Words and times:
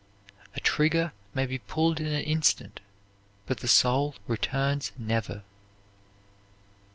A 0.55 0.59
trigger 0.59 1.13
may 1.35 1.45
be 1.45 1.59
pulled 1.59 1.99
in 1.99 2.07
an 2.07 2.23
instant, 2.23 2.79
but 3.45 3.59
the 3.59 3.67
soul 3.67 4.15
returns 4.27 4.91
never. 4.97 5.43